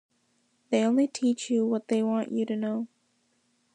They 0.71 0.83
only 0.83 1.07
teach 1.07 1.51
you 1.51 1.63
what 1.67 1.87
they 1.87 2.01
want 2.01 2.31
you 2.31 2.43
to 2.47 2.55
know. 2.55 2.87